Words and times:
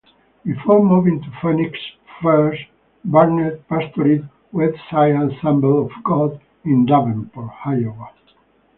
Before 0.43 0.83
moving 0.83 1.21
to 1.21 1.31
Phoenix 1.43 1.77
First, 2.23 2.59
Barnett 3.05 3.67
pastored 3.67 4.27
Westside 4.51 5.37
Assembly 5.37 5.77
of 5.77 5.91
God 6.03 6.41
in 6.65 6.87
Davenport, 6.87 7.51
Iowa. 7.63 8.09